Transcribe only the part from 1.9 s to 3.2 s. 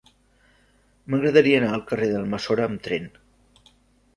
carrer d'Almassora amb tren.